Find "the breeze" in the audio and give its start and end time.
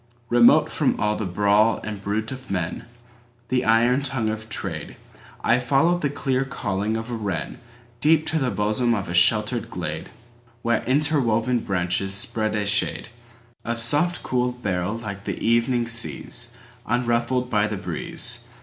17.67-18.39